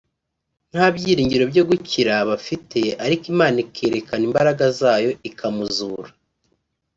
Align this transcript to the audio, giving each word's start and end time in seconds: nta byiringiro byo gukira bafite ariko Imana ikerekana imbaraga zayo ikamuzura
nta 0.71 0.85
byiringiro 0.95 1.43
byo 1.51 1.63
gukira 1.69 2.13
bafite 2.29 2.79
ariko 3.05 3.23
Imana 3.33 3.57
ikerekana 3.65 4.23
imbaraga 4.29 4.63
zayo 4.79 5.11
ikamuzura 5.29 6.11